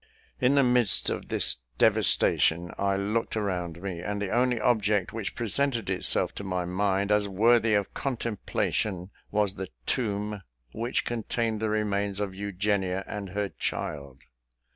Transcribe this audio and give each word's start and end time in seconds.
In 0.39 0.55
the 0.55 0.63
midst 0.63 1.11
of 1.11 1.27
this 1.27 1.57
devastation, 1.77 2.71
I 2.75 2.95
looked 2.95 3.37
around 3.37 3.83
me, 3.83 3.99
and 3.99 4.19
the 4.19 4.31
only 4.31 4.59
object 4.59 5.13
which 5.13 5.35
presented 5.35 5.91
itself 5.91 6.33
to 6.33 6.43
my 6.43 6.65
mind, 6.65 7.11
as 7.11 7.29
worthy 7.29 7.75
of 7.75 7.93
contemplation, 7.93 9.11
was 9.29 9.53
the 9.53 9.67
tomb 9.85 10.41
which 10.71 11.05
contained 11.05 11.59
the 11.59 11.69
remains 11.69 12.19
of 12.19 12.33
Eugenia 12.33 13.03
and 13.05 13.29
her 13.29 13.49
child. 13.49 14.23